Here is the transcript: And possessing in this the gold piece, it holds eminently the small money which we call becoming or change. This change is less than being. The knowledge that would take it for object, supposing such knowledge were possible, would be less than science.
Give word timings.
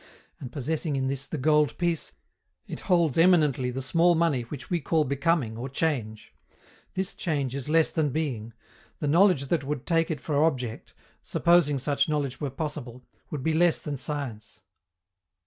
And 0.39 0.51
possessing 0.51 0.95
in 0.95 1.09
this 1.09 1.27
the 1.27 1.37
gold 1.37 1.77
piece, 1.77 2.13
it 2.65 2.79
holds 2.79 3.19
eminently 3.19 3.69
the 3.69 3.83
small 3.83 4.15
money 4.15 4.41
which 4.41 4.67
we 4.67 4.79
call 4.79 5.03
becoming 5.03 5.55
or 5.55 5.69
change. 5.69 6.33
This 6.95 7.13
change 7.13 7.53
is 7.53 7.69
less 7.69 7.91
than 7.91 8.09
being. 8.09 8.53
The 8.97 9.07
knowledge 9.07 9.45
that 9.49 9.63
would 9.63 9.85
take 9.85 10.09
it 10.09 10.19
for 10.19 10.43
object, 10.43 10.95
supposing 11.21 11.77
such 11.77 12.09
knowledge 12.09 12.41
were 12.41 12.49
possible, 12.49 13.05
would 13.29 13.43
be 13.43 13.53
less 13.53 13.77
than 13.79 13.95
science. 13.95 14.61